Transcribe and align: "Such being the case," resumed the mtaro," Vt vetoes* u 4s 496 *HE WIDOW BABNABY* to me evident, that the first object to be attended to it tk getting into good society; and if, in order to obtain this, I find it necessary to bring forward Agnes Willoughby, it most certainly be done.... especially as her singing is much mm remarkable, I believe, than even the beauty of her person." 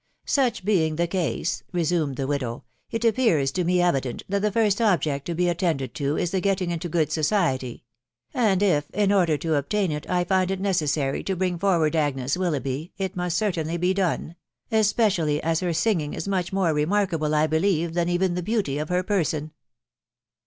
"Such 0.25 0.65
being 0.65 0.95
the 0.95 1.05
case," 1.05 1.61
resumed 1.71 2.15
the 2.15 2.23
mtaro," 2.25 2.63
Vt 2.91 3.13
vetoes* 3.13 3.13
u 3.13 3.13
4s 3.13 3.15
496 3.15 3.17
*HE 3.21 3.21
WIDOW 3.21 3.21
BABNABY* 3.21 3.51
to 3.51 3.63
me 3.65 3.81
evident, 3.83 4.23
that 4.29 4.41
the 4.41 4.51
first 4.51 4.81
object 4.81 5.25
to 5.27 5.35
be 5.35 5.47
attended 5.47 5.93
to 5.93 6.17
it 6.17 6.23
tk 6.23 6.41
getting 6.41 6.71
into 6.71 6.89
good 6.89 7.11
society; 7.11 7.83
and 8.33 8.63
if, 8.63 8.89
in 8.95 9.11
order 9.11 9.37
to 9.37 9.53
obtain 9.53 9.91
this, 9.91 10.01
I 10.09 10.23
find 10.23 10.49
it 10.49 10.59
necessary 10.59 11.23
to 11.23 11.35
bring 11.35 11.59
forward 11.59 11.95
Agnes 11.95 12.35
Willoughby, 12.35 12.93
it 12.97 13.15
most 13.15 13.37
certainly 13.37 13.77
be 13.77 13.93
done.... 13.93 14.35
especially 14.71 15.39
as 15.43 15.59
her 15.59 15.71
singing 15.71 16.15
is 16.15 16.27
much 16.27 16.51
mm 16.51 16.73
remarkable, 16.73 17.35
I 17.35 17.45
believe, 17.45 17.93
than 17.93 18.09
even 18.09 18.33
the 18.33 18.41
beauty 18.41 18.79
of 18.79 18.89
her 18.89 19.03
person." 19.03 19.51